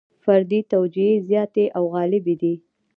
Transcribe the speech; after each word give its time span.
فردي 0.23 0.59
توجیې 0.71 1.11
زیاتې 1.29 1.65
او 1.77 1.83
غالبې 1.93 2.35
دي. 2.41 2.53